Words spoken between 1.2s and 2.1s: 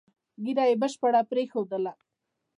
پرېښودله.